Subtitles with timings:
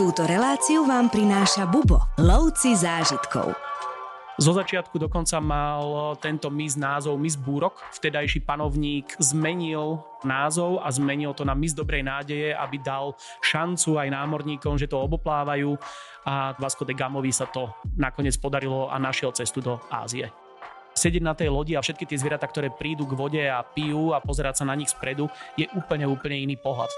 [0.00, 3.52] Túto reláciu vám prináša Bubo, lovci zážitkov.
[4.40, 7.76] Zo začiatku dokonca mal tento mis názov Mis Búrok.
[8.00, 13.12] Vtedajší panovník zmenil názov a zmenil to na Mis Dobrej nádeje, aby dal
[13.44, 15.76] šancu aj námorníkom, že to oboplávajú
[16.24, 17.68] a Vasco de Gamovi sa to
[18.00, 20.32] nakoniec podarilo a našiel cestu do Ázie
[20.90, 24.20] sedieť na tej lodi a všetky tie zvieratá, ktoré prídu k vode a pijú a
[24.20, 26.90] pozerať sa na nich spredu, je úplne, úplne iný pohľad.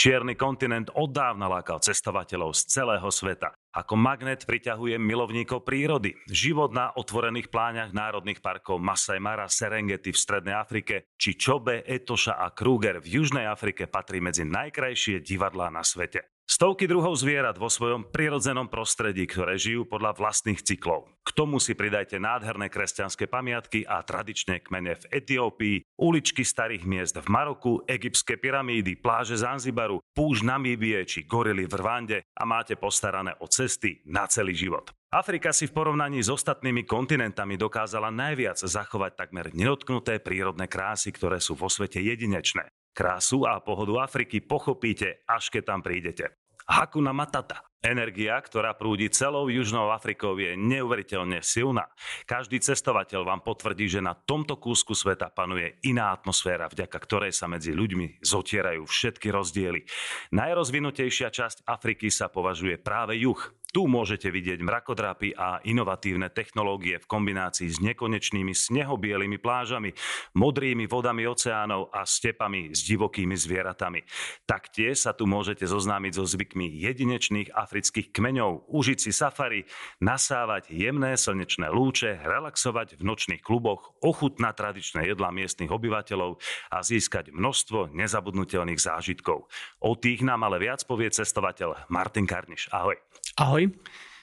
[0.00, 3.52] Čierny kontinent od dávna lákal cestovateľov z celého sveta.
[3.76, 6.16] Ako magnet priťahuje milovníkov prírody.
[6.24, 12.40] Život na otvorených pláňach národných parkov Masai Mara, Serengeti v Strednej Afrike či Čobe, Etoša
[12.40, 16.29] a Kruger v Južnej Afrike patrí medzi najkrajšie divadlá na svete.
[16.50, 21.06] Stovky druhov zvierat vo svojom prirodzenom prostredí, ktoré žijú podľa vlastných cyklov.
[21.22, 27.14] K tomu si pridajte nádherné kresťanské pamiatky a tradičné kmene v Etiópii, uličky starých miest
[27.22, 33.38] v Maroku, egyptské pyramídy, pláže Zanzibaru, púž Namíbie či gorily v Rwande a máte postarané
[33.38, 34.90] o cesty na celý život.
[35.14, 41.38] Afrika si v porovnaní s ostatnými kontinentami dokázala najviac zachovať takmer nedotknuté prírodné krásy, ktoré
[41.38, 42.66] sú vo svete jedinečné.
[42.90, 46.40] Krásu a pohodu Afriky pochopíte, až keď tam prídete.
[46.70, 47.66] Hakuna Matata.
[47.80, 51.88] Energia, ktorá prúdi celou Južnou Afrikou, je neuveriteľne silná.
[52.28, 57.48] Každý cestovateľ vám potvrdí, že na tomto kúsku sveta panuje iná atmosféra, vďaka ktorej sa
[57.48, 59.88] medzi ľuďmi zotierajú všetky rozdiely.
[60.36, 63.40] Najrozvinutejšia časť Afriky sa považuje práve juh.
[63.70, 69.94] Tu môžete vidieť mrakodrapy a inovatívne technológie v kombinácii s nekonečnými snehobielými plážami,
[70.34, 74.02] modrými vodami oceánov a stepami s divokými zvieratami.
[74.42, 79.62] Taktiež sa tu môžete zoznámiť so zvykmi jedinečných afrických kmeňov, užiť si safari,
[80.02, 86.42] nasávať jemné slnečné lúče, relaxovať v nočných kluboch, ochutnať tradičné jedlá miestnych obyvateľov
[86.74, 89.46] a získať množstvo nezabudnutelných zážitkov.
[89.78, 92.66] O tých nám ale viac povie cestovateľ Martin Karniš.
[92.74, 92.98] Ahoj.
[93.38, 93.59] Ahoj.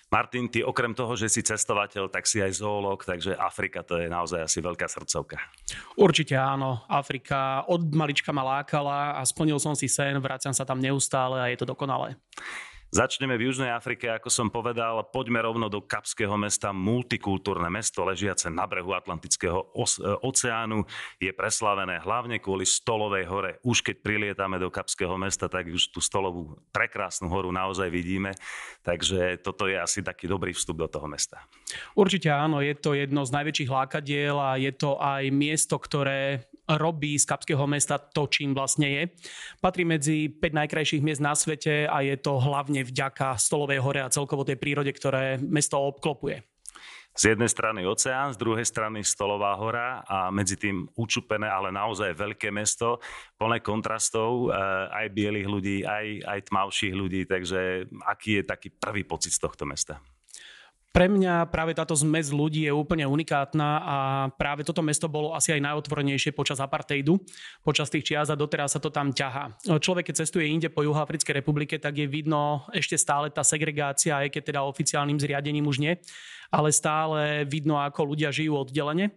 [0.07, 4.07] Martin, ty okrem toho, že si cestovateľ, tak si aj zoológ, takže Afrika to je
[4.07, 5.35] naozaj asi veľká srdcovka.
[5.99, 6.87] Určite áno.
[6.87, 11.51] Afrika od malička ma lákala a splnil som si sen, vraciam sa tam neustále a
[11.51, 12.15] je to dokonalé.
[12.87, 18.47] Začneme v Južnej Afrike, ako som povedal, poďme rovno do Kapského mesta, multikultúrne mesto ležiace
[18.47, 19.91] na brehu Atlantického e,
[20.23, 20.87] oceánu.
[21.19, 23.51] Je preslavené hlavne kvôli Stolovej hore.
[23.67, 28.31] Už keď prilietame do Kapského mesta, tak už tú Stolovú prekrásnu horu naozaj vidíme.
[28.87, 31.43] Takže toto je asi taký dobrý vstup do toho mesta.
[31.91, 37.15] Určite áno, je to jedno z najväčších lákadiel a je to aj miesto, ktoré robí
[37.15, 39.03] z Kapského mesta to, čím vlastne je.
[39.63, 44.11] Patrí medzi 5 najkrajších miest na svete a je to hlavne vďaka Stolovej hore a
[44.11, 46.43] celkovo tej prírode, ktoré mesto obklopuje.
[47.17, 52.13] Z jednej strany oceán, z druhej strany Stolová hora a medzi tým učupené, ale naozaj
[52.13, 53.01] veľké mesto,
[53.41, 57.25] plné kontrastov, eh, aj bielých ľudí, aj, aj tmavších ľudí.
[57.25, 59.97] Takže aký je taký prvý pocit z tohto mesta?
[60.95, 63.95] Pre mňa práve táto zmes ľudí je úplne unikátna a
[64.33, 67.21] práve toto mesto bolo asi aj najotvorenejšie počas apartheidu,
[67.61, 69.53] počas tých čias a doteraz sa to tam ťahá.
[69.61, 74.33] Človek, keď cestuje inde po Juhoafrickej republike, tak je vidno ešte stále tá segregácia, aj
[74.33, 75.93] keď teda oficiálnym zriadením už nie,
[76.49, 79.13] ale stále vidno, ako ľudia žijú oddelene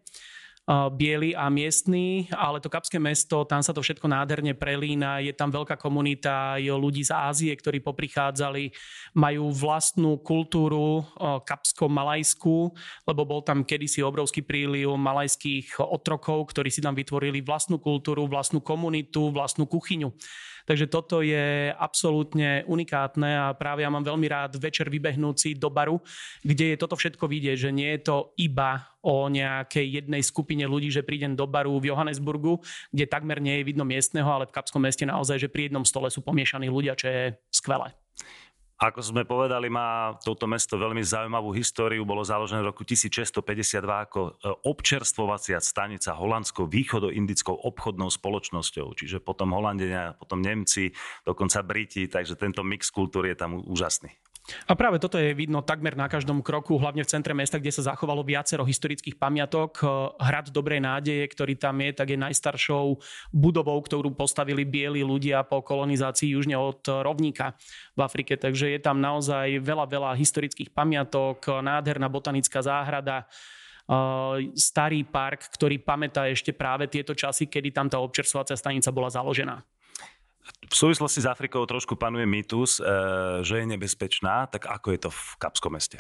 [0.69, 5.51] biely a miestny, ale to Kapské mesto, tam sa to všetko nádherne prelína, je tam
[5.51, 8.71] veľká komunita je ľudí z Ázie, ktorí poprichádzali,
[9.19, 12.71] majú vlastnú kultúru kapsko-malajskú,
[13.03, 18.63] lebo bol tam kedysi obrovský príliv malajských otrokov, ktorí si tam vytvorili vlastnú kultúru, vlastnú
[18.63, 20.15] komunitu, vlastnú kuchyňu.
[20.71, 25.99] Takže toto je absolútne unikátne a práve ja mám veľmi rád večer vybehnúci do baru,
[26.47, 30.93] kde je toto všetko vidieť, že nie je to iba o nejakej jednej skupine ľudí,
[30.93, 32.61] že prídem do baru v Johannesburgu,
[32.93, 36.13] kde takmer nie je vidno miestneho, ale v Kapskom meste naozaj, že pri jednom stole
[36.13, 37.23] sú pomiešaní ľudia, čo je
[37.53, 37.93] skvelé.
[38.81, 42.01] Ako sme povedali, má toto mesto veľmi zaujímavú históriu.
[42.09, 43.45] Bolo založené v roku 1652
[43.77, 44.31] ako e,
[44.65, 48.97] občerstvovacia stanica holandskou východo-indickou obchodnou spoločnosťou.
[48.97, 50.97] Čiže potom Holandenia, potom Nemci,
[51.29, 54.17] dokonca Briti, takže tento mix kultúry je tam úžasný.
[54.67, 57.95] A práve toto je vidno takmer na každom kroku, hlavne v centre mesta, kde sa
[57.95, 59.79] zachovalo viacero historických pamiatok.
[60.19, 62.99] Hrad Dobrej nádeje, ktorý tam je, tak je najstaršou
[63.31, 67.55] budovou, ktorú postavili bieli ľudia po kolonizácii južne od rovníka
[67.95, 68.35] v Afrike.
[68.35, 73.31] Takže je tam naozaj veľa, veľa historických pamiatok, nádherná botanická záhrada,
[74.55, 79.63] starý park, ktorý pamätá ešte práve tieto časy, kedy tam tá občerstvovacia stanica bola založená.
[80.71, 82.87] V súvislosti s Afrikou trošku panuje mýtus, eh,
[83.43, 85.99] že je nebezpečná, tak ako je to v Kapskom meste?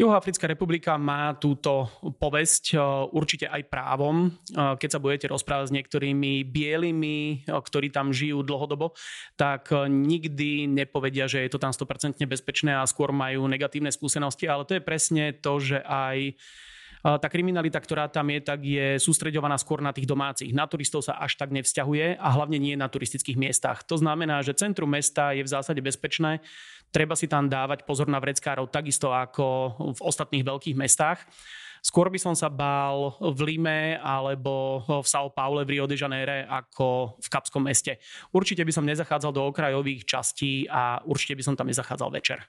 [0.00, 2.80] Juhoafrická republika má túto povesť
[3.12, 4.32] určite aj právom.
[4.48, 8.96] Keď sa budete rozprávať s niektorými bielými, ktorí tam žijú dlhodobo,
[9.36, 14.64] tak nikdy nepovedia, že je to tam 100% bezpečné a skôr majú negatívne skúsenosti, ale
[14.64, 16.32] to je presne to, že aj
[17.00, 20.52] tá kriminalita, ktorá tam je, tak je sústreďovaná skôr na tých domácich.
[20.52, 23.80] Na turistov sa až tak nevzťahuje a hlavne nie na turistických miestach.
[23.88, 26.44] To znamená, že centrum mesta je v zásade bezpečné.
[26.92, 31.22] Treba si tam dávať pozor na vreckárov takisto ako v ostatných veľkých mestách.
[31.80, 36.44] Skôr by som sa bál v Lime alebo v São Paulo, v Rio de Janeiro
[36.44, 37.96] ako v Kapskom meste.
[38.36, 42.44] Určite by som nezachádzal do okrajových častí a určite by som tam nezachádzal večer.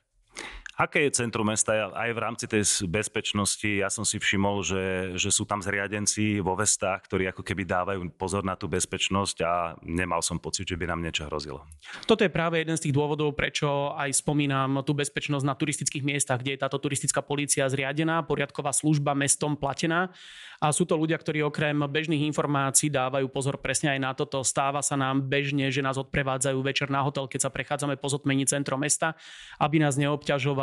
[0.79, 3.67] Aké je centrum mesta aj v rámci tej bezpečnosti?
[3.67, 4.85] Ja som si všimol, že,
[5.19, 9.75] že sú tam zriadenci vo vestách, ktorí ako keby dávajú pozor na tú bezpečnosť a
[9.83, 11.67] nemal som pocit, že by nám niečo hrozilo.
[12.07, 16.39] Toto je práve jeden z tých dôvodov, prečo aj spomínam tú bezpečnosť na turistických miestach,
[16.39, 20.15] kde je táto turistická polícia zriadená, poriadková služba mestom platená
[20.61, 24.45] a sú to ľudia, ktorí okrem bežných informácií dávajú pozor presne aj na toto.
[24.45, 28.45] Stáva sa nám bežne, že nás odprevádzajú večer na hotel, keď sa prechádzame po zotmení
[28.45, 29.17] centrom mesta,
[29.57, 29.97] aby nás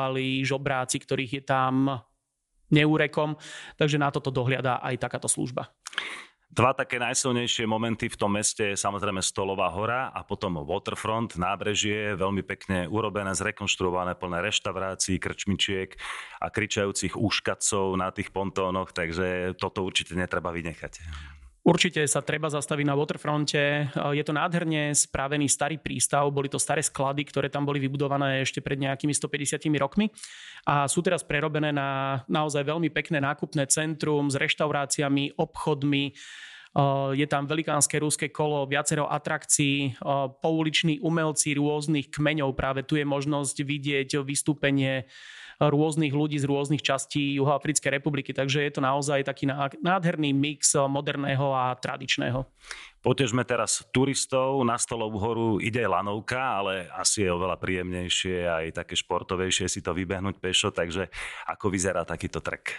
[0.08, 2.00] neobťažovali žobráci, ktorých je tam
[2.72, 3.36] neúrekom.
[3.76, 5.68] Takže na toto dohliada aj takáto služba.
[6.48, 12.16] Dva také najsilnejšie momenty v tom meste je samozrejme Stolová hora a potom Waterfront, nábrežie,
[12.16, 15.92] veľmi pekne urobené, zrekonštruované, plné reštaurácií, krčmičiek
[16.40, 21.04] a kričajúcich úškacov na tých pontónoch, takže toto určite netreba vynechať.
[21.68, 23.92] Určite sa treba zastaviť na waterfronte.
[24.16, 28.64] Je to nádherne spravený starý prístav, boli to staré sklady, ktoré tam boli vybudované ešte
[28.64, 30.08] pred nejakými 150 rokmi
[30.64, 36.16] a sú teraz prerobené na naozaj veľmi pekné nákupné centrum s reštauráciami, obchodmi,
[37.14, 39.98] je tam velikánske rúske kolo, viacero atrakcií,
[40.44, 42.54] pouliční umelci rôznych kmeňov.
[42.54, 45.08] Práve tu je možnosť vidieť vystúpenie
[45.58, 48.30] rôznych ľudí z rôznych častí Juhoafrickej republiky.
[48.30, 49.50] Takže je to naozaj taký
[49.82, 52.46] nádherný mix moderného a tradičného.
[52.98, 58.98] Potežme teraz turistov, na Stolovú horu ide lanovka, ale asi je oveľa príjemnejšie aj také
[58.98, 61.06] športovejšie si to vybehnúť pešo, takže
[61.46, 62.74] ako vyzerá takýto trek?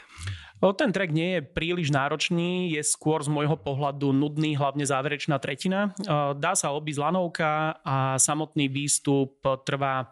[0.60, 5.96] Ten trek nie je príliš náročný, je skôr z môjho pohľadu nudný, hlavne záverečná tretina.
[6.36, 10.12] Dá sa obísť lanovka a samotný výstup trvá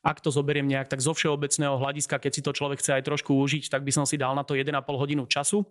[0.00, 3.36] ak to zoberiem nejak tak zo všeobecného hľadiska, keď si to človek chce aj trošku
[3.36, 5.68] užiť, tak by som si dal na to 1,5 hodinu času.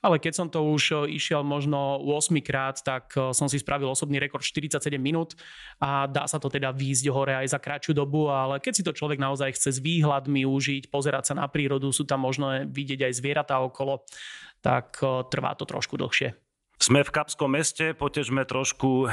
[0.00, 3.92] Ale keď som to už e, išiel možno 8 krát, tak e, som si spravil
[3.92, 5.36] osobný rekord 47 minút
[5.80, 8.96] a dá sa to teda výjsť hore aj za kratšiu dobu, ale keď si to
[8.96, 13.12] človek naozaj chce s výhľadmi užiť, pozerať sa na prírodu, sú tam možno vidieť aj
[13.12, 14.04] zvieratá okolo,
[14.64, 16.45] tak e, trvá to trošku dlhšie.
[16.76, 19.12] Sme v Kapskom meste, potežme trošku eh,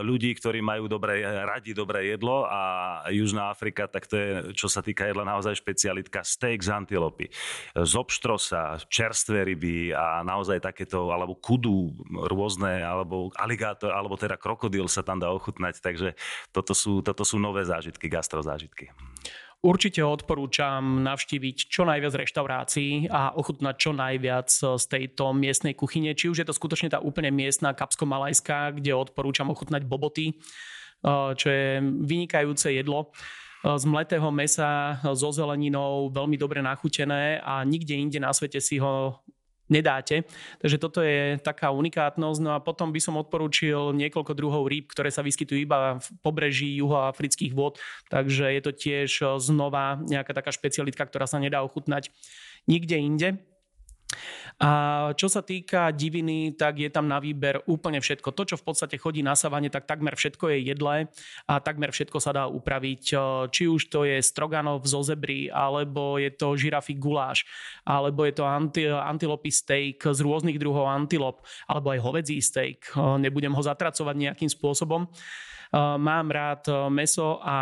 [0.00, 4.80] ľudí, ktorí majú dobré, radi dobré jedlo a Južná Afrika, tak to je, čo sa
[4.80, 7.28] týka jedla, naozaj špecialitka steak z antilopy,
[7.76, 14.88] z obštrosa, čerstvé ryby a naozaj takéto, alebo kudu rôzne, alebo aligátor, alebo teda krokodil
[14.88, 16.16] sa tam dá ochutnať, takže
[16.56, 18.96] toto sú, toto sú nové zážitky, gastrozážitky.
[19.64, 26.12] Určite odporúčam navštíviť čo najviac reštaurácií a ochutnať čo najviac z tejto miestnej kuchyne.
[26.12, 31.48] Či už je to skutočne tá úplne miestna kapsko-malajská, kde odporúčam ochutnať boboty, eh, čo
[31.48, 38.20] je vynikajúce jedlo eh, z mletého mesa so zeleninou, veľmi dobre nachutené a nikde inde
[38.20, 39.24] na svete si ho
[39.68, 40.28] nedáte.
[40.60, 42.40] Takže toto je taká unikátnosť.
[42.42, 46.76] No a potom by som odporúčil niekoľko druhov rýb, ktoré sa vyskytujú iba v pobreží
[46.80, 47.80] juhoafrických vod.
[48.12, 52.12] Takže je to tiež znova nejaká taká špecialitka, ktorá sa nedá ochutnať
[52.68, 53.28] nikde inde.
[54.62, 58.30] A čo sa týka diviny, tak je tam na výber úplne všetko.
[58.30, 60.96] To, čo v podstate chodí na savane, tak takmer všetko je jedlé
[61.50, 63.02] a takmer všetko sa dá upraviť.
[63.50, 67.42] Či už to je stroganov zo zebry, alebo je to žirafy guláš,
[67.82, 72.94] alebo je to anti, antilopy steak z rôznych druhov antilop, alebo aj hovedzí steak.
[72.94, 75.10] Nebudem ho zatracovať nejakým spôsobom.
[75.74, 77.56] Mám rád meso a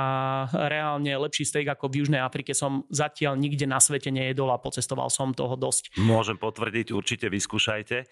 [0.69, 5.09] reálne lepší steak ako v Južnej Afrike som zatiaľ nikde na svete nejedol a pocestoval
[5.09, 5.97] som toho dosť.
[5.97, 8.05] Môžem potvrdiť, určite vyskúšajte.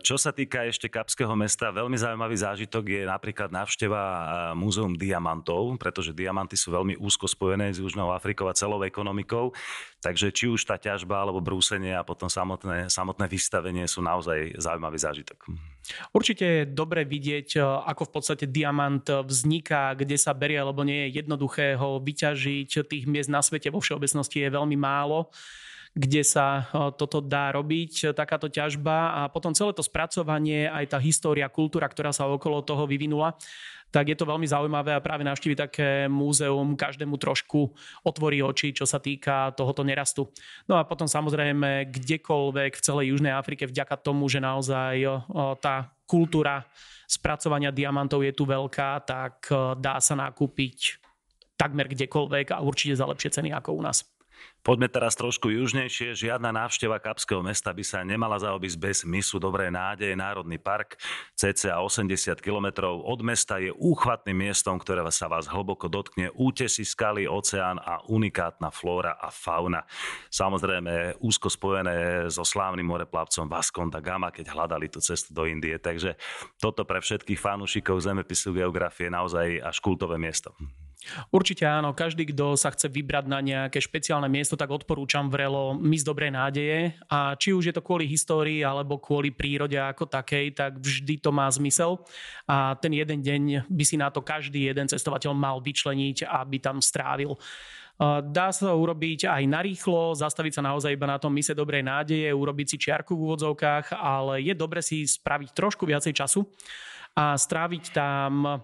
[0.00, 4.02] Čo sa týka ešte Kapského mesta, veľmi zaujímavý zážitok je napríklad návšteva
[4.56, 9.52] Múzeum diamantov, pretože diamanty sú veľmi úzko spojené s Južnou Afrikou a celou ekonomikou.
[10.00, 14.96] Takže či už tá ťažba alebo brúsenie a potom samotné, samotné vystavenie sú naozaj zaujímavý
[14.96, 15.52] zážitok.
[16.16, 21.06] Určite je dobre vidieť, ako v podstate diamant diamant vzniká, kde sa berie, lebo nie
[21.10, 22.86] je jednoduché ho vyťažiť.
[22.86, 25.28] Tých miest na svete vo všeobecnosti je veľmi málo
[25.90, 31.50] kde sa toto dá robiť, takáto ťažba a potom celé to spracovanie, aj tá história,
[31.50, 33.34] kultúra, ktorá sa okolo toho vyvinula,
[33.90, 37.74] tak je to veľmi zaujímavé a práve navštíviť také múzeum každému trošku
[38.06, 40.30] otvorí oči, čo sa týka tohoto nerastu.
[40.70, 44.94] No a potom samozrejme kdekoľvek v celej Južnej Afrike vďaka tomu, že naozaj
[45.58, 46.70] tá kultúra
[47.10, 49.50] spracovania diamantov je tu veľká, tak
[49.82, 51.02] dá sa nakúpiť
[51.58, 54.06] takmer kdekoľvek a určite za lepšie ceny ako u nás.
[54.60, 56.12] Poďme teraz trošku južnejšie.
[56.12, 60.12] Žiadna návšteva Kapského mesta by sa nemala zaobísť bez misu Dobré nádeje.
[60.12, 61.00] Národný park
[61.32, 66.28] cca 80 km od mesta je úchvatným miestom, ktoré sa vás hlboko dotkne.
[66.36, 69.88] Útesy, skaly, oceán a unikátna flóra a fauna.
[70.28, 75.80] Samozrejme úzko spojené so slávnym moreplavcom Vascom da Gama, keď hľadali tú cestu do Indie.
[75.80, 76.20] Takže
[76.60, 80.52] toto pre všetkých fanúšikov zemepisu geografie je naozaj až kultové miesto.
[81.32, 86.04] Určite áno, každý, kto sa chce vybrať na nejaké špeciálne miesto, tak odporúčam vrelo Mys
[86.04, 90.76] dobrej nádeje a či už je to kvôli histórii alebo kvôli prírode ako takej, tak
[90.76, 92.04] vždy to má zmysel
[92.44, 96.84] a ten jeden deň by si na to každý jeden cestovateľ mal vyčleniť, aby tam
[96.84, 97.32] strávil.
[98.32, 102.66] Dá sa urobiť aj narýchlo, zastaviť sa naozaj iba na tom mise dobrej nádeje, urobiť
[102.72, 106.48] si čiarku v úvodzovkách, ale je dobre si spraviť trošku viacej času
[107.12, 108.60] a stráviť tam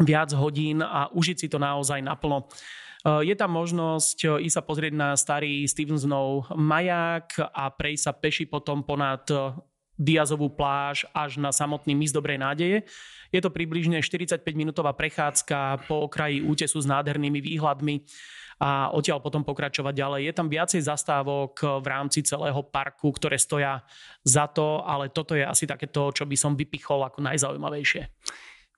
[0.00, 2.48] viac hodín a užiť si to naozaj naplno.
[3.02, 8.12] Eh, je tam možnosť eh, ísť sa pozrieť na starý Stevensonov maják a prejsť sa
[8.14, 9.58] peši potom ponad eh,
[10.02, 12.88] Diazovú pláž až na samotný mis Dobrej nádeje.
[13.30, 18.02] Je to približne 45-minútová prechádzka po okraji útesu s nádhernými výhľadmi
[18.58, 20.20] a odtiaľ potom pokračovať ďalej.
[20.26, 23.84] Je tam viacej zastávok v rámci celého parku, ktoré stoja
[24.26, 28.02] za to, ale toto je asi takéto, čo by som vypichol ako najzaujímavejšie.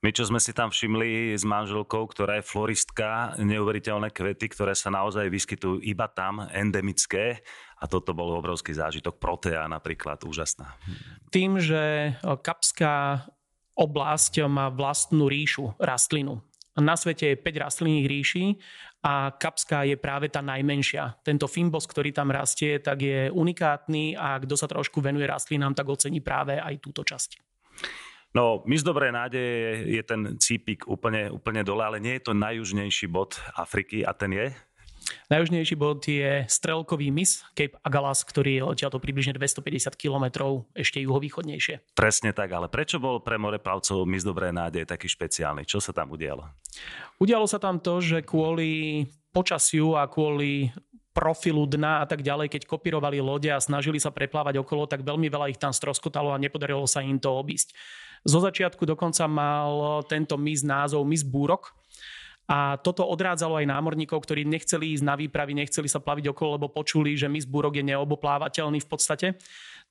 [0.04, 4.92] My, čo sme si tam všimli s manželkou, ktorá je floristka, neuveriteľné kvety, ktoré sa
[4.92, 7.40] naozaj vyskytujú iba tam, endemické.
[7.80, 9.16] A toto bol obrovský zážitok.
[9.16, 10.76] Protea napríklad, úžasná.
[11.32, 13.25] Tým, že Kapská
[13.73, 16.44] oblasť má vlastnú ríšu, rastlinu.
[16.76, 18.61] Na svete je 5 rastlinných ríší
[19.00, 21.16] a Kapská je práve tá najmenšia.
[21.25, 25.88] Tento fimbos, ktorý tam rastie, tak je unikátny a kto sa trošku venuje rastlinám, tak
[25.88, 27.40] ocení práve aj túto časť.
[28.35, 32.33] No, my z dobrej nádeje je ten cípik úplne, úplne dole, ale nie je to
[32.35, 34.50] najjužnejší bod Afriky a ten je?
[35.31, 41.95] Najjužnejší bod je strelkový mis Cape Agalas, ktorý je odtiaľto približne 250 km ešte juhovýchodnejšie.
[41.95, 45.62] Presne tak, ale prečo bol pre moreplavcov mis dobrej nádeje taký špeciálny?
[45.62, 46.50] Čo sa tam udialo?
[47.23, 50.75] Udialo sa tam to, že kvôli počasiu a kvôli
[51.14, 55.31] profilu dna a tak ďalej, keď kopírovali lode a snažili sa preplávať okolo, tak veľmi
[55.31, 57.71] veľa ich tam stroskotalo a nepodarilo sa im to obísť.
[58.25, 61.76] Zo začiatku dokonca mal tento mis názov mis Búrok,
[62.45, 66.69] a toto odrádzalo aj námorníkov, ktorí nechceli ísť na výpravy, nechceli sa plaviť okolo, lebo
[66.69, 69.26] počuli, že mis Búrok je neoboplávateľný v podstate.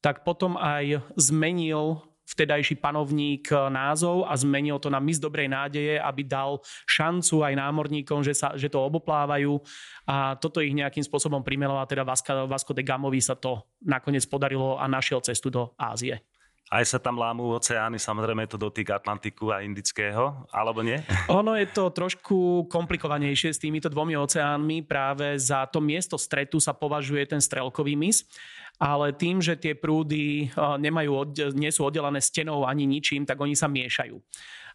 [0.05, 6.23] Tak potom aj zmenil vtedajší panovník názov a zmenil to na mis dobrej nádeje, aby
[6.23, 9.59] dal šancu aj námorníkom, že, sa, že to oboplávajú
[10.07, 12.07] a toto ich nejakým spôsobom primelo a teda
[12.47, 16.23] Vasco de Gamovi sa to nakoniec podarilo a našiel cestu do Ázie.
[16.71, 20.97] Aj sa tam lámú oceány, samozrejme je to dotyk Atlantiku a Indického, alebo nie?
[21.39, 24.81] Ono je to trošku komplikovanejšie s týmito dvomi oceánmi.
[24.87, 28.25] Práve za to miesto stretu sa považuje ten strelkový mis
[28.81, 33.69] ale tým, že tie prúdy nemajú, nie sú oddelené stenou ani ničím, tak oni sa
[33.69, 34.17] miešajú.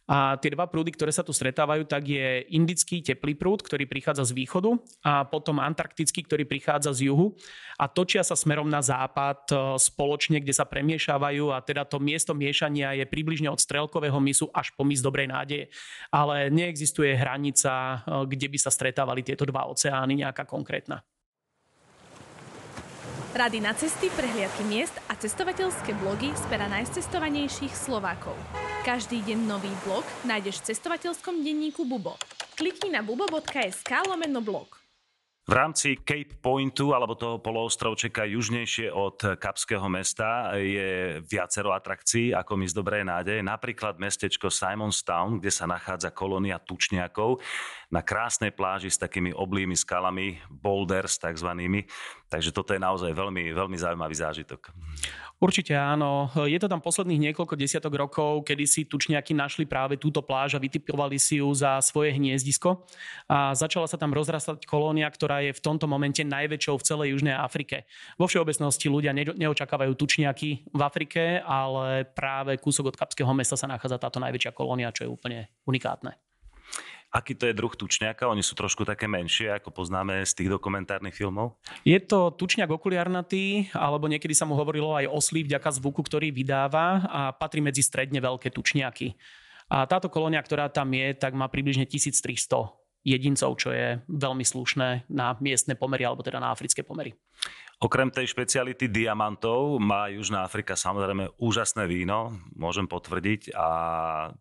[0.09, 4.25] A tie dva prúdy, ktoré sa tu stretávajú, tak je indický teplý prúd, ktorý prichádza
[4.25, 7.37] z východu a potom antarktický, ktorý prichádza z juhu
[7.77, 12.33] a točia sa smerom na západ e, spoločne, kde sa premiešavajú a teda to miesto
[12.33, 15.69] miešania je približne od Strelkového misu až po mis Dobrej nádeje.
[16.09, 21.05] Ale neexistuje hranica, e, kde by sa stretávali tieto dva oceány nejaká konkrétna.
[23.39, 28.35] Rady na cesty, prehliadky miest a cestovateľské blogy z pera najcestovanejších Slovákov.
[28.83, 32.19] Každý deň nový blog nájdeš v cestovateľskom denníku Bubo.
[32.59, 34.83] Klikni na bubo.sk lomeno blog.
[35.49, 42.53] V rámci Cape Pointu, alebo toho poloostrovčeka južnejšie od Kapského mesta, je viacero atrakcií, ako
[42.59, 43.41] mi z dobrej nádeje.
[43.41, 47.41] Napríklad mestečko Simonstown, kde sa nachádza kolónia tučniakov
[47.89, 51.89] na krásnej pláži s takými oblými skalami, boulders takzvanými.
[52.29, 54.69] Takže toto je naozaj veľmi, veľmi zaujímavý zážitok.
[55.41, 56.29] Určite áno.
[56.45, 60.61] Je to tam posledných niekoľko desiatok rokov, kedy si tučniaky našli práve túto pláž a
[60.61, 62.85] vytipovali si ju za svoje hniezdisko.
[63.31, 67.39] A začala sa tam rozrastať kolónia, ktorá je v tomto momente najväčšou v celej Južnej
[67.39, 67.89] Afrike.
[68.21, 73.97] Vo všeobecnosti ľudia neočakávajú tučniaky v Afrike, ale práve kúsok od Kapského mesta sa nachádza
[73.97, 76.28] táto najväčšia kolónia, čo je úplne unikátne.
[77.09, 78.29] Aký to je druh tučňaka?
[78.29, 81.57] Oni sú trošku také menšie, ako poznáme z tých dokumentárnych filmov?
[81.81, 87.09] Je to tučňak okuliarnatý, alebo niekedy sa mu hovorilo aj oslí vďaka zvuku, ktorý vydáva
[87.09, 89.17] a patrí medzi stredne veľké tučňaky.
[89.73, 95.11] A táto kolónia, ktorá tam je, tak má približne 1300 jedincov, čo je veľmi slušné
[95.11, 97.15] na miestne pomery, alebo teda na africké pomery.
[97.79, 103.69] Okrem tej špeciality diamantov má Južná Afrika samozrejme úžasné víno, môžem potvrdiť, a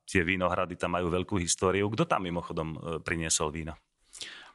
[0.10, 1.86] tie vínohrady tam majú veľkú históriu.
[1.94, 3.78] Kto tam mimochodom e, priniesol víno?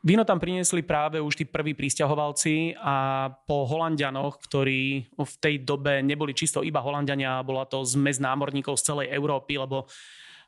[0.02, 6.02] Víno tam priniesli práve už tí prví pristahovalci a po Holandianoch, ktorí v tej dobe
[6.02, 9.86] neboli čisto iba Holandiania, bola to zmes námorníkov z celej Európy, lebo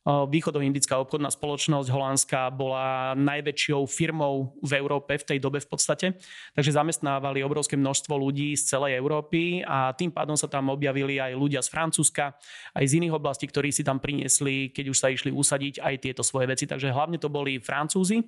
[0.04, 6.20] Východoindická obchodná spoločnosť Holandska bola najväčšou firmou v Európe v tej dobe v podstate,
[6.52, 11.32] takže zamestnávali obrovské množstvo ľudí z celej Európy a tým pádom sa tam objavili aj
[11.32, 12.36] ľudia z Francúzska,
[12.76, 16.20] aj z iných oblastí, ktorí si tam priniesli, keď už sa išli usadiť aj tieto
[16.20, 16.68] svoje veci.
[16.68, 18.20] Takže hlavne to boli Francúzi.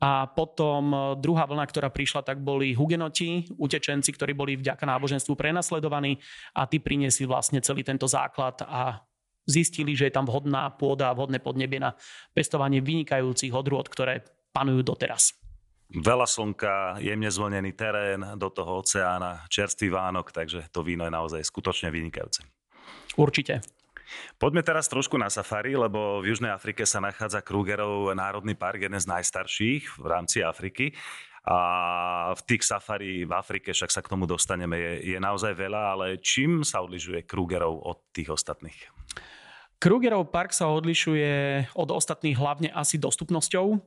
[0.00, 6.16] A potom druhá vlna, ktorá prišla, tak boli hugenoti, utečenci, ktorí boli vďaka náboženstvu prenasledovaní
[6.56, 9.09] a tí priniesli vlastne celý tento základ a
[9.50, 11.98] zistili, že je tam vhodná pôda a vhodné podnebie na
[12.30, 14.22] pestovanie vynikajúcich odrôd, ktoré
[14.54, 15.34] panujú doteraz.
[15.90, 21.42] Veľa slnka, jemne zvlnený terén, do toho oceána, čerstvý Vánok, takže to víno je naozaj
[21.42, 22.46] skutočne vynikajúce.
[23.18, 23.66] Určite.
[24.38, 28.98] Poďme teraz trošku na safari, lebo v Južnej Afrike sa nachádza Krugerov národný park, jeden
[28.98, 30.94] z najstarších v rámci Afriky.
[31.40, 35.82] A v tých safari v Afrike, však sa k tomu dostaneme, je, je naozaj veľa,
[35.96, 38.76] ale čím sa odlišuje Krugerov od tých ostatných?
[39.80, 43.80] Krugerov park sa odlišuje od ostatných hlavne asi dostupnosťou,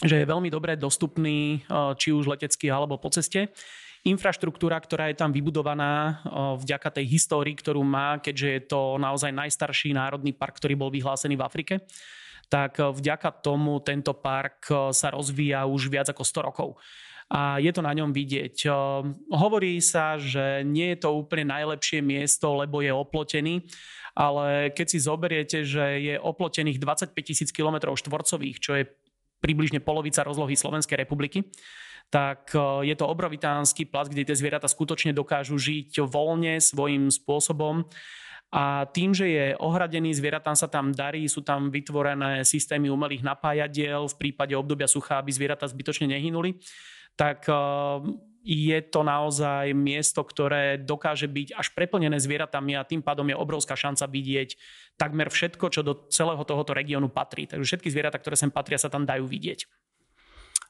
[0.00, 3.52] že je veľmi dobre dostupný eh, či už letecky alebo po ceste.
[4.00, 6.16] Infraštruktúra, ktorá je tam vybudovaná eh,
[6.56, 11.36] vďaka tej histórii, ktorú má, keďže je to naozaj najstarší národný park, ktorý bol vyhlásený
[11.36, 11.74] v Afrike,
[12.48, 16.80] tak eh, vďaka tomu tento park sa rozvíja už viac ako 100 rokov
[17.30, 18.66] a je to na ňom vidieť.
[19.30, 23.70] Hovorí sa, že nie je to úplne najlepšie miesto, lebo je oplotený,
[24.18, 28.90] ale keď si zoberiete, že je oplotených 25 tisíc km štvorcových, čo je
[29.38, 31.46] približne polovica rozlohy Slovenskej republiky,
[32.10, 32.50] tak
[32.82, 37.86] je to obrovitánsky plac, kde tie zvieratá skutočne dokážu žiť voľne svojím spôsobom.
[38.50, 44.10] A tým, že je ohradený, zvieratám sa tam darí, sú tam vytvorené systémy umelých napájadiel
[44.10, 46.58] v prípade obdobia sucha, aby zvieratá zbytočne nehynuli
[47.20, 47.56] tak eh,
[48.40, 53.76] je to naozaj miesto, ktoré dokáže byť až preplnené zvieratami a tým pádom je obrovská
[53.76, 54.56] šanca vidieť
[54.96, 57.44] takmer všetko, čo do celého tohoto regiónu patrí.
[57.44, 59.68] Takže všetky zvieratá, ktoré sem patria, sa tam dajú vidieť.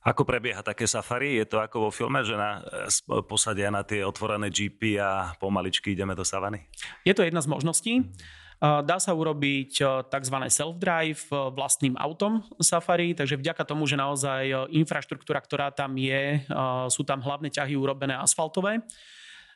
[0.00, 1.36] Ako prebieha také safari?
[1.36, 5.94] Je to ako vo filme, že na, eh, posadia na tie otvorené jeepy a pomaličky
[5.94, 6.66] ideme do savany?
[7.06, 8.02] Je to jedna z možností.
[8.60, 9.80] Dá sa urobiť
[10.12, 10.36] tzv.
[10.52, 16.44] self-drive vlastným autom Safari, takže vďaka tomu, že naozaj infraštruktúra, ktorá tam je,
[16.92, 18.84] sú tam hlavné ťahy urobené asfaltové,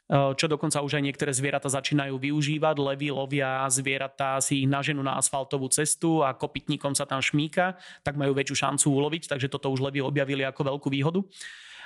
[0.09, 2.77] čo dokonca už aj niektoré zvieratá začínajú využívať.
[2.81, 8.17] Levy lovia zvieratá, si ich naženú na asfaltovú cestu a kopytníkom sa tam šmíka, tak
[8.17, 11.21] majú väčšiu šancu uloviť, takže toto už levy objavili ako veľkú výhodu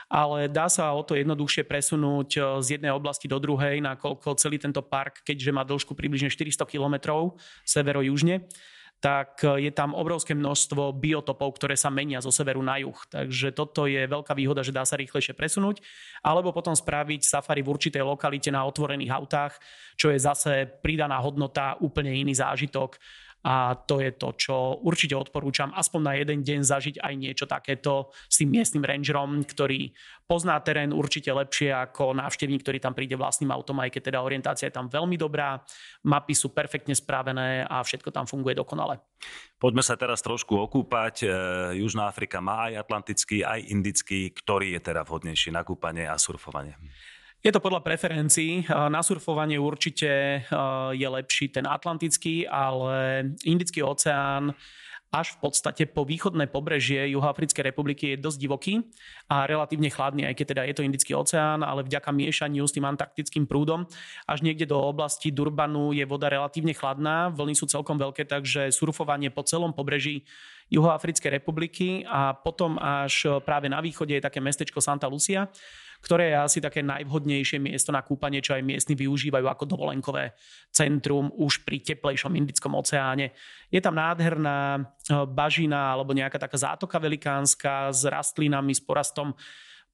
[0.08, 4.56] ale dá sa o to jednoduchšie presunúť eh, z jednej oblasti do druhej, nakoľko celý
[4.56, 6.96] tento park, keďže má dĺžku približne 400 km
[7.68, 8.48] severo-južne,
[8.98, 12.96] tak eh, je tam obrovské množstvo biotopov, ktoré sa menia zo severu na juh.
[13.12, 15.84] Takže toto je veľká výhoda, že dá sa rýchlejšie presunúť.
[16.24, 19.60] Alebo potom spraviť safari v určitej lokalite na otvorených autách,
[19.94, 22.96] čo je zase pridaná hodnota, úplne iný zážitok
[23.46, 28.10] a to je to, čo určite odporúčam aspoň na jeden deň zažiť aj niečo takéto
[28.26, 29.94] s tým miestnym rangerom, ktorý
[30.26, 34.66] pozná terén určite lepšie ako návštevník, ktorý tam príde vlastným autom, aj keď teda orientácia
[34.68, 35.62] je tam veľmi dobrá,
[36.02, 38.98] mapy sú perfektne spravené a všetko tam funguje dokonale.
[39.58, 41.14] Poďme sa teraz trošku okúpať.
[41.22, 41.28] E,
[41.82, 44.30] Južná Afrika má aj atlantický, aj indický.
[44.30, 46.78] Ktorý je teda vhodnejší na kúpanie a surfovanie?
[47.38, 48.66] Je to podľa preferencií.
[48.66, 50.42] Na surfovanie určite
[50.90, 54.58] je lepší ten Atlantický, ale Indický oceán
[55.08, 58.74] až v podstate po východné pobrežie Juhoafrickej republiky je dosť divoký
[59.32, 62.84] a relatívne chladný, aj keď teda je to Indický oceán, ale vďaka miešaniu s tým
[62.84, 63.88] antarktickým prúdom
[64.28, 69.32] až niekde do oblasti Durbanu je voda relatívne chladná, vlny sú celkom veľké, takže surfovanie
[69.32, 70.28] po celom pobreží
[70.68, 75.48] Juhoafrickej republiky a potom až práve na východe je také mestečko Santa Lucia,
[75.98, 80.32] ktoré je asi také najvhodnejšie miesto na kúpanie, čo aj miestni využívajú ako dovolenkové
[80.70, 83.34] centrum už pri teplejšom Indickom oceáne.
[83.68, 84.80] Je tam nádherná e,
[85.26, 89.34] bažina alebo nejaká taká zátoka velikánska s rastlinami, s porastom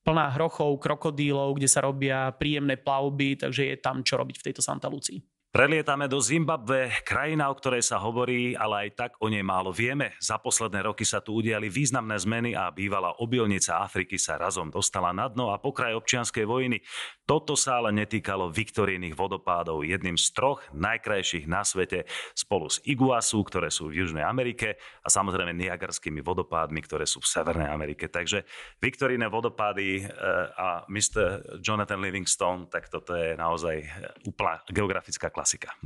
[0.05, 4.61] plná hrochov, krokodílov, kde sa robia príjemné plavby, takže je tam čo robiť v tejto
[4.61, 5.34] Santa Lucii.
[5.55, 10.11] Prelietame do Zimbabwe, krajina, o ktorej sa hovorí, ale aj tak o nej málo vieme.
[10.19, 15.15] Za posledné roky sa tu udiali významné zmeny a bývalá obilnica Afriky sa razom dostala
[15.15, 16.83] na dno a pokraj občianskej vojny.
[17.23, 22.03] Toto sa ale netýkalo Viktorínych vodopádov, jedným z troch najkrajších na svete
[22.35, 27.31] spolu s Iguasu, ktoré sú v Južnej Amerike a samozrejme Niagarskými vodopádmi, ktoré sú v
[27.31, 28.11] Severnej Amerike.
[28.11, 28.43] Takže
[28.83, 30.11] Viktoríne vodopády eh,
[30.59, 31.63] a Mr.
[31.63, 33.87] Jonathan Livingstone, tak toto je naozaj
[34.27, 35.77] úplná geografická klasa klasika.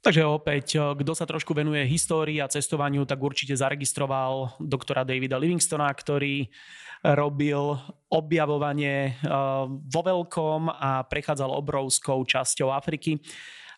[0.00, 5.36] Takže opäť, eh, kto sa trošku venuje histórii a cestovaniu, tak určite zaregistroval doktora Davida
[5.36, 6.48] Livingstona, ktorý
[7.04, 7.76] robil
[8.08, 9.28] objavovanie eh,
[9.68, 13.20] vo veľkom a prechádzal obrovskou časťou Afriky.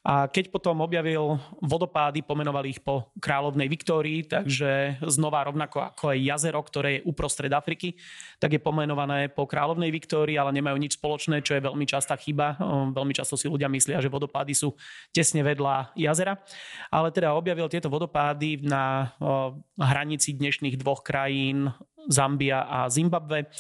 [0.07, 6.19] A keď potom objavil vodopády, pomenoval ich po kráľovnej Viktórii, takže znova rovnako ako aj
[6.23, 7.99] jazero, ktoré je uprostred Afriky,
[8.39, 12.57] tak je pomenované po kráľovnej Viktórii, ale nemajú nič spoločné, čo je veľmi častá chyba.
[12.95, 14.73] Veľmi často si ľudia myslia, že vodopády sú
[15.11, 16.39] tesne vedľa jazera.
[16.89, 19.13] Ale teda objavil tieto vodopády na
[19.77, 21.75] hranici dnešných dvoch krajín
[22.09, 23.51] Zambia a Zimbabwe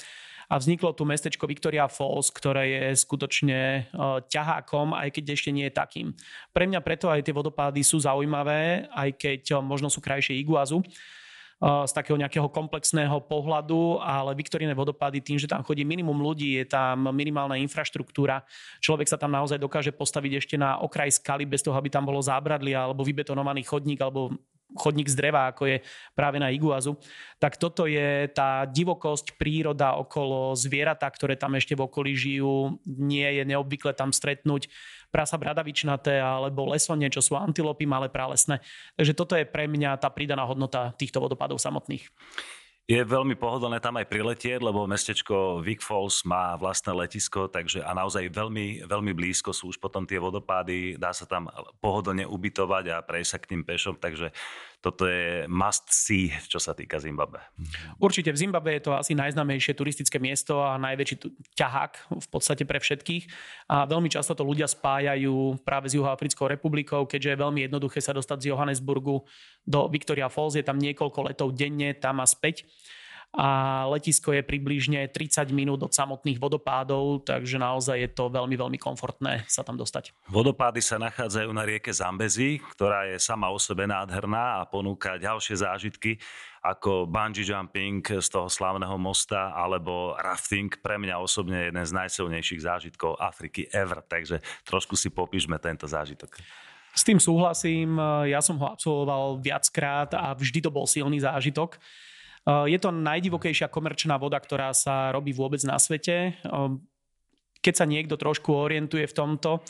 [0.49, 3.81] a vzniklo tu mestečko Victoria Falls, ktoré je skutočne e,
[4.33, 6.07] ťahákom, aj keď ešte nie je takým.
[6.57, 10.81] Pre mňa preto aj tie vodopády sú zaujímavé, aj keď e, možno sú krajšie Iguazu
[10.81, 10.85] e,
[11.61, 16.67] z takého nejakého komplexného pohľadu, ale Viktoríne vodopády tým, že tam chodí minimum ľudí, je
[16.73, 18.41] tam minimálna infraštruktúra,
[18.81, 22.25] človek sa tam naozaj dokáže postaviť ešte na okraj skaly bez toho, aby tam bolo
[22.25, 24.33] zábradlie alebo vybetonovaný chodník alebo
[24.77, 25.77] chodník z dreva, ako je
[26.13, 27.01] práve na Iguazu,
[27.41, 32.77] tak toto je tá divokosť, príroda okolo zvieratá, ktoré tam ešte v okolí žijú.
[32.85, 34.69] Nie je neobvykle tam stretnúť
[35.09, 38.61] prasa bradavičnaté alebo lesone, čo sú antilopy malé pralesné.
[39.01, 42.05] Takže toto je pre mňa tá pridaná hodnota týchto vodopadov samotných.
[42.89, 47.93] Je veľmi pohodlné tam aj priletieť, lebo mestečko Vic Falls má vlastné letisko, takže a
[47.93, 51.53] naozaj veľmi, veľmi blízko sú už potom tie vodopády, dá sa tam
[51.85, 54.33] pohodlne ubytovať a prejsť sa k tým pešom, takže
[54.79, 57.43] toto je must see, čo sa týka Zimbabwe.
[57.99, 61.17] Určite v Zimbabwe je to asi najznamejšie turistické miesto a najväčší
[61.59, 63.27] ťahák v podstate pre všetkých.
[63.75, 68.15] A veľmi často to ľudia spájajú práve s Juhoafrickou republikou, keďže je veľmi jednoduché sa
[68.15, 69.27] dostať z Johannesburgu
[69.67, 70.55] do Victoria Falls.
[70.55, 72.63] Je tam niekoľko letov denne, tam a späť
[73.29, 78.79] a letisko je približne 30 minút od samotných vodopádov, takže naozaj je to veľmi, veľmi
[78.81, 80.17] komfortné sa tam dostať.
[80.33, 85.61] Vodopády sa nachádzajú na rieke Zambezi, ktorá je sama o sebe nádherná a ponúka ďalšie
[85.61, 86.17] zážitky
[86.59, 90.73] ako bungee jumping z toho slavného mosta alebo rafting.
[90.81, 96.41] Pre mňa osobne jeden z najsilnejších zážitkov Afriky ever, takže trošku si popíšme tento zážitok.
[96.97, 97.95] S tým súhlasím,
[98.27, 101.79] ja som ho absolvoval viackrát a vždy to bol silný zážitok.
[102.49, 106.33] Eh, je to najdivokejšia komerčná voda, ktorá sa robí vôbec na svete.
[106.33, 106.71] Eh,
[107.61, 109.61] keď sa niekto trošku orientuje v tomto,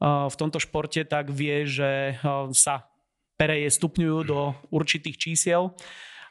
[0.00, 2.16] eh, v tomto športe, tak vie, že
[2.56, 2.88] sa
[3.36, 5.76] pereje stupňujú do určitých čísiel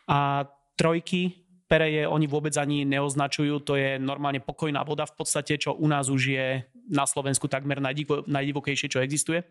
[0.10, 5.74] a trojky pereje oni vôbec ani neoznačujú, to je normálne pokojná voda v podstate, čo
[5.74, 6.48] u nás už je
[6.90, 7.82] na Slovensku takmer
[8.26, 9.42] najdivokejšie, čo existuje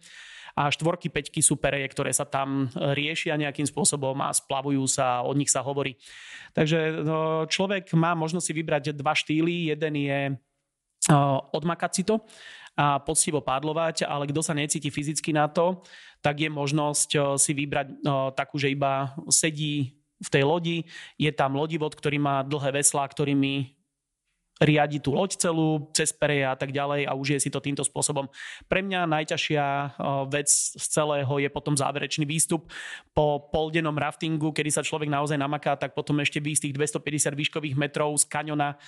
[0.54, 5.34] a štvorky, peťky sú pereje, ktoré sa tam riešia nejakým spôsobom a splavujú sa, od
[5.34, 5.98] nich sa hovorí.
[6.54, 9.74] Takže no, človek má možnosť si vybrať dva štýly.
[9.74, 10.20] Jeden je
[11.50, 12.22] odmakať si to
[12.78, 15.82] a poctivo pádlovať, ale kto sa necíti fyzicky na to,
[16.22, 18.06] tak je možnosť si vybrať
[18.38, 20.76] takú, že iba sedí v tej lodi,
[21.18, 23.74] je tam lodivod, ktorý má dlhé veslá, ktorými
[24.62, 28.30] riadi tú loď celú, cez pereje a tak ďalej a užije si to týmto spôsobom.
[28.70, 29.66] Pre mňa najťažšia
[30.30, 32.70] vec z celého je potom záverečný výstup.
[33.10, 37.74] Po poldenom raftingu, kedy sa človek naozaj namaká, tak potom ešte výjsť tých 250 výškových
[37.74, 38.78] metrov z kaňona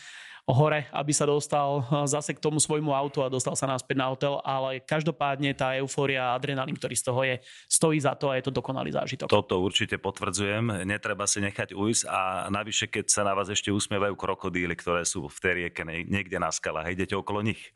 [0.52, 4.06] hore, aby sa dostal eh, zase k tomu svojmu autu a dostal sa náspäť na
[4.06, 8.38] hotel, ale každopádne tá eufória a adrenalín, ktorý z toho je, stojí za to a
[8.38, 9.26] je to dokonalý zážitok.
[9.26, 14.14] Toto určite potvrdzujem, netreba si nechať ujsť a navyše, keď sa na vás ešte usmievajú
[14.14, 17.74] krokodíly, ktoré sú v tej rieke niekde na skalách, idete okolo nich.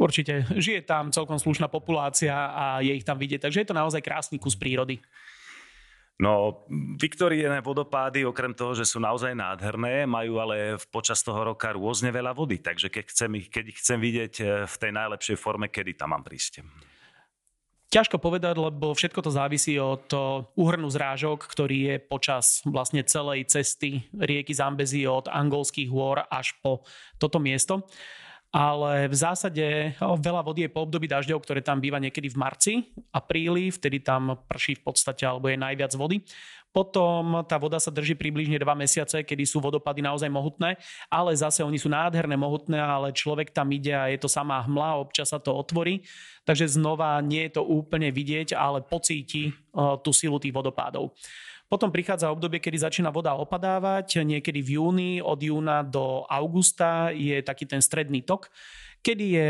[0.00, 0.48] Určite.
[0.48, 4.40] Žije tam celkom slušná populácia a je ich tam vidieť, takže je to naozaj krásny
[4.40, 4.96] kus prírody.
[6.20, 6.68] No,
[7.00, 12.36] Viktoríne vodopády, okrem toho, že sú naozaj nádherné, majú ale počas toho roka rôzne veľa
[12.36, 15.96] vody, takže keď, chcem ich, keď ich chcem vidieť eh, v tej najlepšej forme, kedy
[15.96, 16.60] tam mám prísť?
[17.90, 20.06] Ťažko povedať, lebo všetko to závisí od
[20.54, 26.86] úhrnu zrážok, ktorý je počas vlastne celej cesty rieky Zambezi od angolských hôr až po
[27.18, 27.82] toto miesto
[28.50, 32.72] ale v zásade veľa vody je po období dažďov, ktoré tam býva niekedy v marci,
[33.14, 36.22] apríli, vtedy tam prší v podstate alebo je najviac vody.
[36.70, 40.78] Potom tá voda sa drží približne 2 mesiace, kedy sú vodopady naozaj mohutné,
[41.10, 45.02] ale zase oni sú nádherné, mohutné, ale človek tam ide a je to samá hmla,
[45.02, 46.06] občas sa to otvorí.
[46.46, 51.10] Takže znova nie je to úplne vidieť, ale pocíti tú silu tých vodopádov.
[51.70, 57.38] Potom prichádza obdobie, kedy začína voda opadávať, niekedy v júni, od júna do augusta je
[57.46, 58.50] taký ten stredný tok,
[59.06, 59.48] kedy je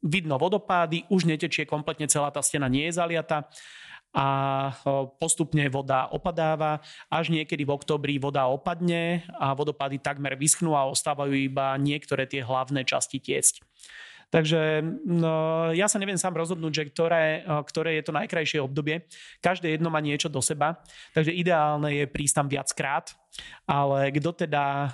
[0.00, 3.52] vidno vodopády, už netečie kompletne celá tá stena, nie je zaliata
[4.16, 4.26] a
[5.20, 6.80] postupne voda opadáva,
[7.12, 12.40] až niekedy v oktobri voda opadne a vodopády takmer vyschnú a ostávajú iba niektoré tie
[12.40, 13.60] hlavné časti tiecť.
[14.28, 19.08] Takže no, ja sa neviem sám rozhodnúť, že ktoré, ktoré je to najkrajšie obdobie.
[19.40, 20.84] Každé jedno má niečo do seba,
[21.16, 23.16] takže ideálne je prísť tam viackrát,
[23.64, 24.88] ale kto teda uh,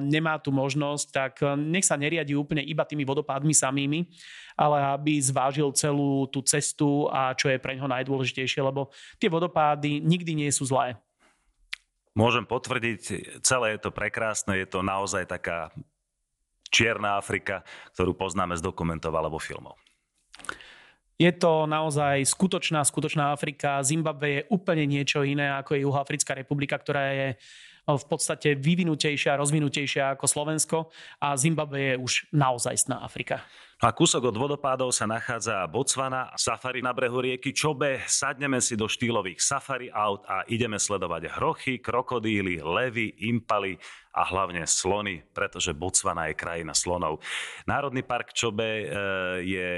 [0.00, 4.08] nemá tú možnosť, tak nech sa neriadi úplne iba tými vodopádmi samými,
[4.56, 8.88] ale aby zvážil celú tú cestu a čo je pre ňoho najdôležitejšie, lebo
[9.20, 10.96] tie vodopády nikdy nie sú zlé.
[12.16, 13.00] Môžem potvrdiť,
[13.44, 15.68] celé je to prekrásne, je to naozaj taká
[16.68, 17.64] Čierna Afrika,
[17.96, 19.76] ktorú poznáme z dokumentov alebo filmov.
[21.18, 23.82] Je to naozaj skutočná, skutočná Afrika.
[23.82, 27.28] Zimbabwe je úplne niečo iné ako je Juhoafrická republika, ktorá je
[27.88, 30.78] v podstate vyvinutejšia, rozvinutejšia ako Slovensko
[31.18, 33.42] a Zimbabwe je už naozajstná Afrika.
[33.78, 38.02] A kúsok od vodopádov sa nachádza Botswana, safari na brehu rieky Čobe.
[38.10, 43.78] Sadneme si do štýlových safari aut a ideme sledovať hrochy, krokodíly, levy, impaly
[44.10, 47.22] a hlavne slony, pretože Botswana je krajina slonov.
[47.70, 48.86] Národný park Čobe e,
[49.46, 49.68] je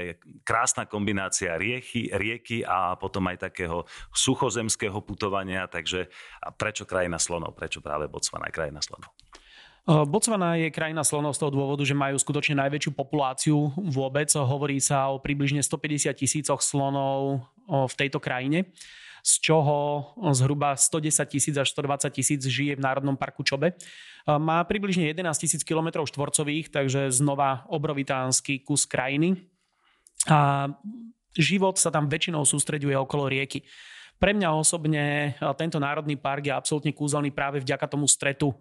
[0.41, 3.85] krásna kombinácia rieky, rieky a potom aj takého
[4.17, 6.09] suchozemského putovania, takže
[6.41, 7.53] a prečo krajina slonov?
[7.53, 9.13] Prečo práve Botswana je krajina slonov?
[9.85, 14.29] Botswana je krajina slonov z toho dôvodu, že majú skutočne najväčšiu populáciu vôbec.
[14.33, 18.69] Hovorí sa o približne 150 tisícoch slonov v tejto krajine
[19.21, 20.01] z čoho
[20.33, 23.77] zhruba 110 tisíc až 120 tisíc žije v Národnom parku Čobe.
[24.25, 29.37] Má približne 11 tisíc km štvorcových, takže znova obrovitánsky kus krajiny.
[30.25, 30.69] A
[31.37, 33.61] život sa tam väčšinou sústreďuje okolo rieky.
[34.17, 38.57] Pre mňa osobne tento národný park je absolútne kúzelný práve vďaka tomu stretu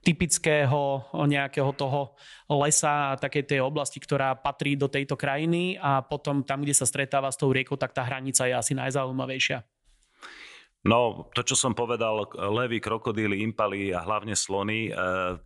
[0.00, 2.16] typického nejakého toho
[2.48, 6.88] lesa a takej tej oblasti, ktorá patrí do tejto krajiny a potom tam, kde sa
[6.88, 9.60] stretáva s tou riekou, tak tá hranica je asi najzaujímavejšia.
[10.82, 14.92] No, to, čo som povedal, levy, krokodíly, impaly a hlavne slony, e,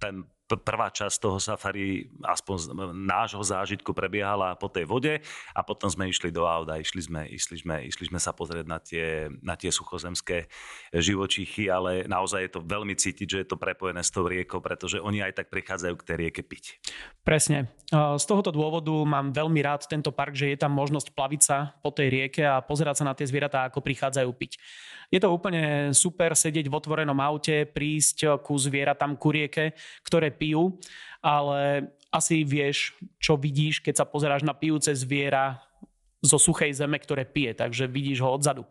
[0.01, 5.19] ten prvá časť toho safari, aspoň z nášho zážitku, prebiehala po tej vode
[5.51, 8.79] a potom sme išli do auta, išli sme, išli sme, išli sme sa pozrieť na
[8.79, 10.47] tie, na tie suchozemské
[10.95, 15.03] živočíchy, ale naozaj je to veľmi cítiť, že je to prepojené s tou riekou, pretože
[15.03, 16.79] oni aj tak prichádzajú k tej rieke piť.
[17.27, 17.67] Presne.
[17.91, 21.91] Z tohoto dôvodu mám veľmi rád tento park, že je tam možnosť plaviť sa po
[21.91, 24.63] tej rieke a pozerať sa na tie zvieratá, ako prichádzajú piť.
[25.13, 30.79] Je to úplne super sedieť v otvorenom aute, prísť ku zvieratám, ku rieke, ktoré pijú,
[31.23, 35.63] ale asi vieš, čo vidíš, keď sa pozeráš na pijúce zviera
[36.25, 38.65] zo suchej zeme, ktoré pije, takže vidíš ho odzadu.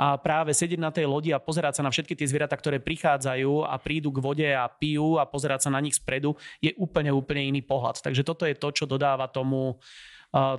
[0.00, 3.68] A práve sedieť na tej lodi a pozerať sa na všetky tie zvieratá, ktoré prichádzajú
[3.68, 6.32] a prídu k vode a pijú a pozerať sa na nich spredu,
[6.64, 8.00] je úplne, úplne iný pohľad.
[8.00, 9.76] Takže toto je to, čo dodáva tomu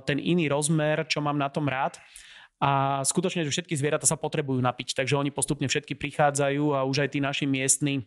[0.06, 1.98] ten iný rozmer, čo mám na tom rád.
[2.62, 7.06] A skutočne, že všetky zvieratá sa potrebujú napiť, takže oni postupne všetky prichádzajú a už
[7.06, 8.06] aj tí naši miestni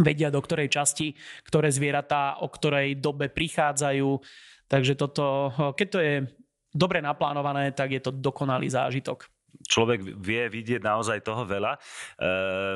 [0.00, 4.10] vedia, do ktorej časti, ktoré zvieratá, o ktorej dobe prichádzajú.
[4.66, 6.14] Takže toto, keď to je
[6.74, 11.72] dobre naplánované, tak je to dokonalý zážitok človek vie vidieť naozaj toho veľa.
[11.74, 11.78] E,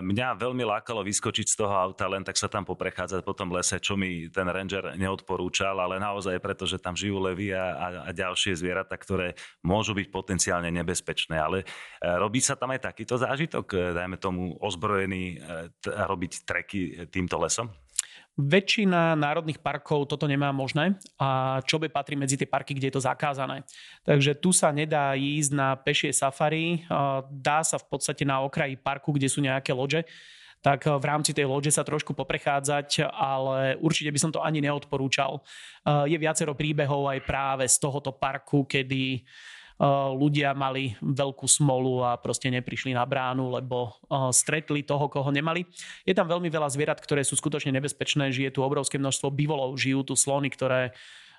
[0.00, 3.76] mňa veľmi lákalo vyskočiť z toho auta, len tak sa tam poprechádzať po tom lese,
[3.82, 8.10] čo mi ten ranger neodporúčal, ale naozaj preto, že tam žijú levy a, a, a
[8.10, 11.36] ďalšie zvieratá, ktoré môžu byť potenciálne nebezpečné.
[11.36, 11.66] Ale e,
[12.16, 15.42] robí sa tam aj takýto zážitok, e, dajme tomu ozbrojený,
[15.84, 16.80] robiť treky
[17.12, 17.68] týmto lesom?
[18.38, 22.94] Väčšina národných parkov toto nemá možné a čo by patrí medzi tie parky, kde je
[22.96, 23.66] to zakázané.
[24.06, 26.86] Takže tu sa nedá ísť na pešie safari,
[27.28, 30.08] dá sa v podstate na okraji parku, kde sú nejaké lože,
[30.64, 35.44] tak v rámci tej lože sa trošku poprechádzať, ale určite by som to ani neodporúčal.
[36.08, 39.20] Je viacero príbehov aj práve z tohoto parku, kedy
[40.12, 43.96] ľudia mali veľkú smolu a proste neprišli na bránu, lebo
[44.28, 45.64] stretli toho, koho nemali.
[46.04, 50.04] Je tam veľmi veľa zvierat, ktoré sú skutočne nebezpečné, žije tu obrovské množstvo bivolov, žijú
[50.04, 50.92] tu slony, ktoré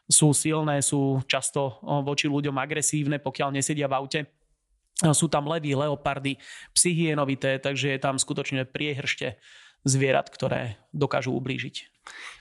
[0.09, 4.19] sú silné, sú často voči ľuďom agresívne, pokiaľ nesedia v aute.
[5.13, 6.41] Sú tam levy, leopardy,
[6.73, 7.13] psy
[7.61, 9.37] takže je tam skutočne priehršte
[9.85, 11.89] zvierat, ktoré dokážu ublížiť.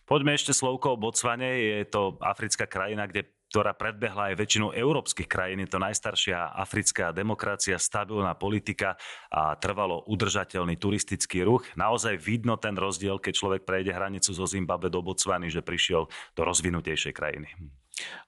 [0.09, 1.61] Poďme ešte slovko o Botsvane.
[1.61, 5.67] Je to africká krajina, kde ktorá predbehla aj väčšinu európskych krajín.
[5.67, 8.95] Je to najstaršia africká demokracia, stabilná politika
[9.27, 11.67] a trvalo udržateľný turistický ruch.
[11.75, 16.07] Naozaj vidno ten rozdiel, keď človek prejde hranicu zo Zimbabwe do Botswany, že prišiel
[16.39, 17.51] do rozvinutejšej krajiny.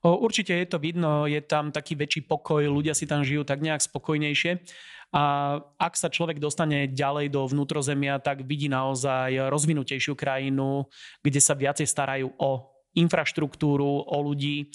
[0.03, 3.81] Určite je to vidno, je tam taký väčší pokoj, ľudia si tam žijú tak nejak
[3.81, 4.59] spokojnejšie.
[5.13, 10.89] A ak sa človek dostane ďalej do vnútrozemia, tak vidí naozaj rozvinutejšiu krajinu,
[11.21, 14.73] kde sa viacej starajú o infraštruktúru, o ľudí.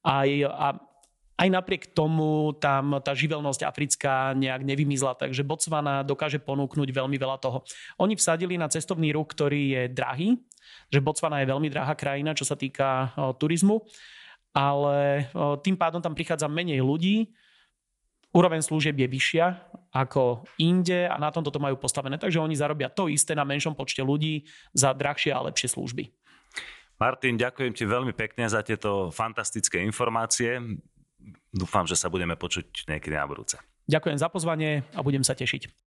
[0.00, 0.66] Aj, a
[1.40, 7.40] aj napriek tomu tam tá živelnosť africká nejak nevymizla, takže Botswana dokáže ponúknuť veľmi veľa
[7.40, 7.64] toho.
[7.96, 10.36] Oni vsadili na cestovný ruch, ktorý je drahý,
[10.92, 13.80] že Botswana je veľmi drahá krajina, čo sa týka o, turizmu,
[14.52, 17.32] ale o, tým pádom tam prichádza menej ľudí,
[18.36, 19.46] úroveň služieb je vyššia
[19.96, 22.20] ako inde a na tomto to majú postavené.
[22.20, 24.44] Takže oni zarobia to isté na menšom počte ľudí
[24.76, 26.19] za drahšie a lepšie služby.
[27.00, 30.60] Martin, ďakujem ti veľmi pekne za tieto fantastické informácie.
[31.48, 33.56] Dúfam, že sa budeme počuť niekedy na budúce.
[33.88, 35.88] Ďakujem za pozvanie a budem sa tešiť.